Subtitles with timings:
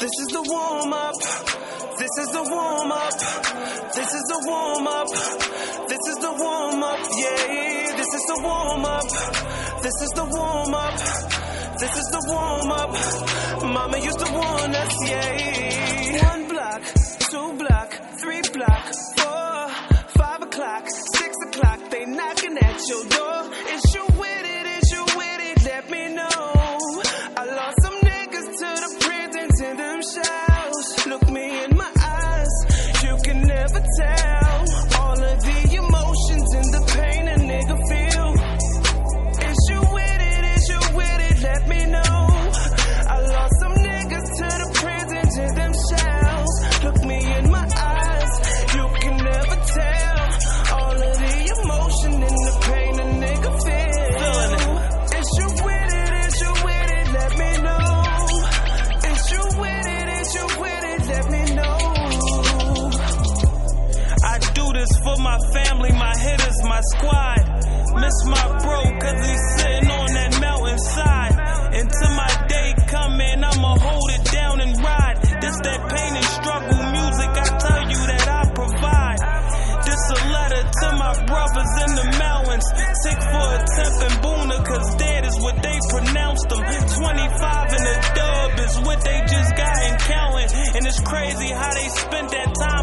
[0.00, 1.14] This is the warm up.
[1.98, 3.12] This is the warm up.
[3.92, 5.08] This is the warm up.
[5.88, 7.00] This is the warm up.
[7.20, 9.04] Yeah, this is the warm up.
[9.82, 10.96] This is the warm up.
[11.78, 12.92] This is the warm up.
[13.62, 14.94] Mama used to warn us.
[15.06, 16.82] Yeah, one block,
[17.28, 17.90] two block,
[18.20, 18.84] three block,
[19.20, 19.68] four,
[20.16, 21.90] five o'clock, six o'clock.
[21.90, 23.52] They knocking at your door.
[23.68, 24.66] Is you with it?
[24.80, 25.62] Is you with it?
[25.66, 26.19] Let me know.
[29.62, 30.00] In them
[65.30, 67.42] my family, my hitters, my squad.
[68.02, 71.34] Miss my bro, cause he's sitting on that mountainside.
[71.70, 75.16] Until my day coming, I'ma hold it down and ride.
[75.42, 79.20] This that pain and struggle music, I tell you that I provide.
[79.86, 82.66] This a letter to my brothers in the mountains.
[83.02, 86.58] Sick for a temp and boona, cause dead is what they pronounced them.
[86.58, 90.50] 25 in the dub is what they just got and counting.
[90.74, 92.79] And it's crazy how they spent that time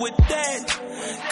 [0.00, 0.62] with that.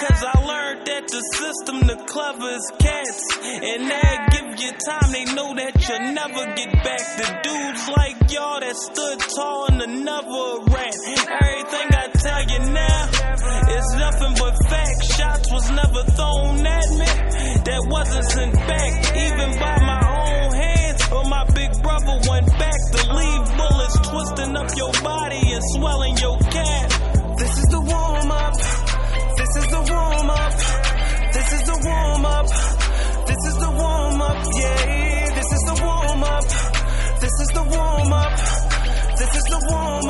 [0.01, 3.25] Cause I learned that the system, the clever cats.
[3.45, 7.05] And they give you time, they know that you'll never get back.
[7.21, 10.95] The dudes like y'all that stood tall and another rat.
[11.41, 13.01] Everything I tell you now
[13.77, 15.15] is nothing but facts.
[15.17, 17.11] Shots was never thrown at me,
[17.65, 20.80] that wasn't sent back, even by my own hands.
[37.21, 38.37] This is the warm up.
[39.19, 40.10] This is the warm up.